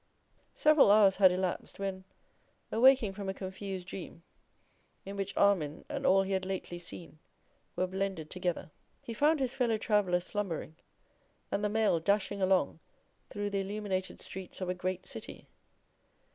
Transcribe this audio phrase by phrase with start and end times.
[0.55, 2.05] Several hours had elapsed, when,
[2.71, 4.23] awaking from a confused dream
[5.05, 7.19] in which Armine and all he had lately seen
[7.75, 8.71] were blended together,
[9.03, 10.75] he found his fellow travellers slumbering,
[11.51, 12.79] and the mail dashing along
[13.29, 15.47] through the illuminated streets of a great city.